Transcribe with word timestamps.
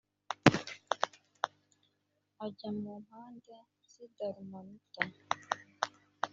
ajya 2.45 2.69
mu 2.79 2.91
mpande 3.03 3.55
z 3.91 3.93
i 4.05 4.07
dalumanuta 4.15 5.01